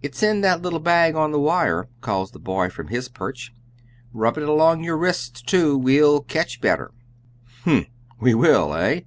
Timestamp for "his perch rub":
2.86-4.38